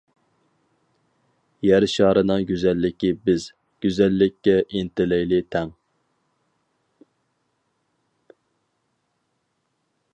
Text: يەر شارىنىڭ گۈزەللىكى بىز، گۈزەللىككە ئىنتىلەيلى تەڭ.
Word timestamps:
يەر 1.65 1.85
شارىنىڭ 1.95 2.45
گۈزەللىكى 2.51 3.11
بىز، 3.29 3.45
گۈزەللىككە 3.85 4.55
ئىنتىلەيلى 4.63 5.41
تەڭ. 5.57 5.73